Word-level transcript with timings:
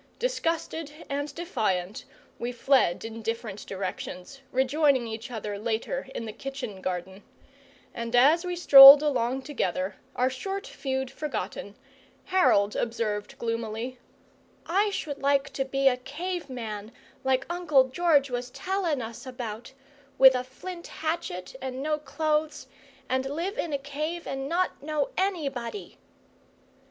Disgusted 0.17 0.91
and 1.11 1.31
defiant 1.35 2.05
we 2.39 2.51
fled 2.51 3.05
in 3.05 3.21
different 3.21 3.67
directions, 3.67 4.41
rejoining 4.51 5.05
each 5.05 5.29
other 5.29 5.59
later 5.59 6.07
in 6.15 6.25
the 6.25 6.33
kitchen 6.33 6.81
garden; 6.81 7.21
and 7.93 8.15
as 8.15 8.43
we 8.43 8.55
strolled 8.55 9.03
along 9.03 9.43
together, 9.43 9.97
our 10.15 10.27
short 10.31 10.65
feud 10.65 11.11
forgotten, 11.11 11.75
Harold 12.25 12.75
observed, 12.75 13.37
gloomily: 13.37 13.99
"I 14.65 14.89
should 14.89 15.21
like 15.21 15.51
to 15.53 15.65
be 15.65 15.87
a 15.87 15.97
cave 15.97 16.49
man, 16.49 16.91
like 17.23 17.45
Uncle 17.47 17.83
George 17.89 18.31
was 18.31 18.49
tellin' 18.49 19.03
us 19.03 19.27
about: 19.27 19.71
with 20.17 20.33
a 20.33 20.43
flint 20.43 20.87
hatchet 20.87 21.55
and 21.61 21.83
no 21.83 21.99
clothes, 21.99 22.65
and 23.07 23.23
live 23.29 23.55
in 23.59 23.71
a 23.71 23.77
cave 23.77 24.25
and 24.25 24.49
not 24.49 24.81
know 24.81 25.09
anybody!" 25.15 25.99